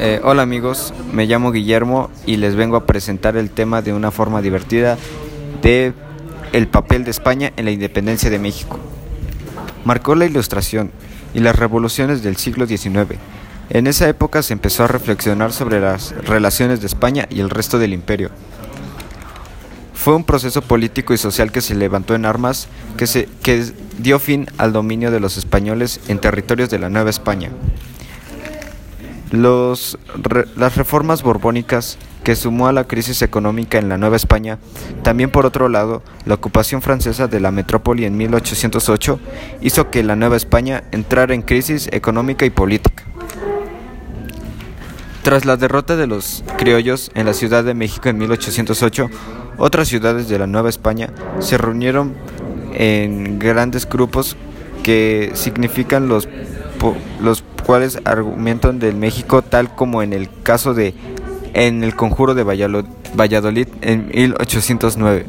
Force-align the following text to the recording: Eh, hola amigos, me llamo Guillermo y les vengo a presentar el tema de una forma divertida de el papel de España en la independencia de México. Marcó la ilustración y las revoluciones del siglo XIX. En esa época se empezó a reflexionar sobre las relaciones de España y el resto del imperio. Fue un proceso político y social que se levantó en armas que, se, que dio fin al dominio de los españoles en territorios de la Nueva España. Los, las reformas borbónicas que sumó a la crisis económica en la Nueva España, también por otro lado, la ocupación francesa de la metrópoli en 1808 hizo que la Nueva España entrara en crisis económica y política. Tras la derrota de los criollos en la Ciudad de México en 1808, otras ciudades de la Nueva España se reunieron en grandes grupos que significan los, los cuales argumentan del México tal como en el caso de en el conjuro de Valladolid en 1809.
Eh, 0.00 0.20
hola 0.22 0.42
amigos, 0.42 0.94
me 1.12 1.26
llamo 1.26 1.50
Guillermo 1.50 2.08
y 2.24 2.36
les 2.36 2.54
vengo 2.54 2.76
a 2.76 2.86
presentar 2.86 3.36
el 3.36 3.50
tema 3.50 3.82
de 3.82 3.92
una 3.92 4.12
forma 4.12 4.40
divertida 4.40 4.96
de 5.60 5.92
el 6.52 6.68
papel 6.68 7.02
de 7.02 7.10
España 7.10 7.52
en 7.56 7.64
la 7.64 7.72
independencia 7.72 8.30
de 8.30 8.38
México. 8.38 8.78
Marcó 9.84 10.14
la 10.14 10.24
ilustración 10.24 10.92
y 11.34 11.40
las 11.40 11.56
revoluciones 11.56 12.22
del 12.22 12.36
siglo 12.36 12.68
XIX. 12.68 13.18
En 13.70 13.88
esa 13.88 14.08
época 14.08 14.44
se 14.44 14.52
empezó 14.52 14.84
a 14.84 14.86
reflexionar 14.86 15.52
sobre 15.52 15.80
las 15.80 16.12
relaciones 16.24 16.80
de 16.80 16.86
España 16.86 17.26
y 17.28 17.40
el 17.40 17.50
resto 17.50 17.80
del 17.80 17.92
imperio. 17.92 18.30
Fue 19.94 20.14
un 20.14 20.22
proceso 20.22 20.62
político 20.62 21.12
y 21.12 21.18
social 21.18 21.50
que 21.50 21.60
se 21.60 21.74
levantó 21.74 22.14
en 22.14 22.24
armas 22.24 22.68
que, 22.96 23.08
se, 23.08 23.28
que 23.42 23.64
dio 23.98 24.20
fin 24.20 24.46
al 24.58 24.72
dominio 24.72 25.10
de 25.10 25.18
los 25.18 25.38
españoles 25.38 25.98
en 26.06 26.20
territorios 26.20 26.70
de 26.70 26.78
la 26.78 26.88
Nueva 26.88 27.10
España. 27.10 27.50
Los, 29.30 29.98
las 30.56 30.76
reformas 30.76 31.22
borbónicas 31.22 31.98
que 32.24 32.36
sumó 32.36 32.68
a 32.68 32.72
la 32.72 32.84
crisis 32.84 33.22
económica 33.22 33.78
en 33.78 33.88
la 33.88 33.98
Nueva 33.98 34.16
España, 34.16 34.58
también 35.02 35.30
por 35.30 35.46
otro 35.46 35.68
lado, 35.68 36.02
la 36.24 36.34
ocupación 36.34 36.82
francesa 36.82 37.26
de 37.26 37.40
la 37.40 37.50
metrópoli 37.50 38.04
en 38.04 38.16
1808 38.16 39.20
hizo 39.60 39.90
que 39.90 40.02
la 40.02 40.16
Nueva 40.16 40.36
España 40.36 40.84
entrara 40.92 41.34
en 41.34 41.42
crisis 41.42 41.88
económica 41.92 42.44
y 42.44 42.50
política. 42.50 43.04
Tras 45.22 45.44
la 45.44 45.56
derrota 45.56 45.96
de 45.96 46.06
los 46.06 46.44
criollos 46.56 47.10
en 47.14 47.26
la 47.26 47.34
Ciudad 47.34 47.64
de 47.64 47.74
México 47.74 48.08
en 48.08 48.18
1808, 48.18 49.10
otras 49.58 49.88
ciudades 49.88 50.28
de 50.28 50.38
la 50.38 50.46
Nueva 50.46 50.70
España 50.70 51.10
se 51.40 51.58
reunieron 51.58 52.14
en 52.74 53.38
grandes 53.38 53.88
grupos 53.88 54.36
que 54.82 55.32
significan 55.34 56.08
los, 56.08 56.28
los 57.20 57.42
cuales 57.68 57.98
argumentan 58.06 58.78
del 58.78 58.96
México 58.96 59.42
tal 59.42 59.74
como 59.74 60.02
en 60.02 60.14
el 60.14 60.30
caso 60.42 60.72
de 60.72 60.94
en 61.52 61.84
el 61.84 61.94
conjuro 61.94 62.32
de 62.34 62.42
Valladolid 62.42 63.68
en 63.82 64.08
1809. 64.08 65.26